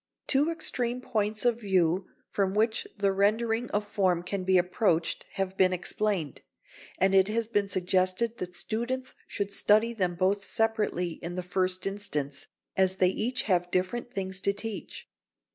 ]Two 0.27 0.49
extreme 0.49 0.99
points 0.99 1.45
of 1.45 1.59
view 1.61 2.07
from 2.27 2.55
which 2.55 2.87
the 2.97 3.11
rendering 3.11 3.69
of 3.69 3.87
form 3.87 4.23
can 4.23 4.43
be 4.43 4.57
approached 4.57 5.27
have 5.33 5.55
been 5.57 5.71
explained, 5.71 6.41
and 6.97 7.13
it 7.13 7.27
has 7.27 7.45
been 7.47 7.69
suggested 7.69 8.39
that 8.39 8.55
students 8.55 9.13
should 9.27 9.53
study 9.53 9.93
them 9.93 10.15
both 10.15 10.43
separately 10.43 11.19
in 11.21 11.35
the 11.35 11.43
first 11.43 11.85
instance, 11.85 12.47
as 12.75 12.95
they 12.95 13.09
each 13.09 13.43
have 13.43 13.69
different 13.69 14.11
things 14.11 14.41
to 14.41 14.53
teach. 14.53 15.07